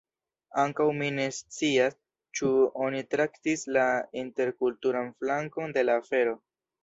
[0.59, 1.97] Ankaŭ mi ne scias
[2.39, 2.49] ĉu
[2.87, 3.85] oni traktis la
[4.23, 6.35] interkulturan flankon de la afero.